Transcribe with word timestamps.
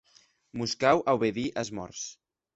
Mos 0.61 0.73
cau 0.85 1.03
aubedir 1.13 1.45
as 1.65 1.73
mòrts. 1.83 2.09